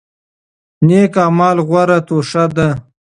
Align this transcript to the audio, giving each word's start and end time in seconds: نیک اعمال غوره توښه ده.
نیک 0.85 1.13
اعمال 1.23 1.57
غوره 1.67 1.97
توښه 2.07 2.43
ده. 2.55 2.67